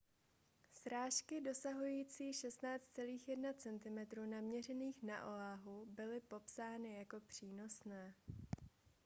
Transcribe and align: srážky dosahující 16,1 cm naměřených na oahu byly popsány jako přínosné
srážky 0.73 1.41
dosahující 1.41 2.31
16,1 2.31 3.53
cm 3.53 4.29
naměřených 4.29 5.03
na 5.03 5.25
oahu 5.27 5.85
byly 5.85 6.19
popsány 6.19 6.97
jako 6.99 7.19
přínosné 7.19 8.13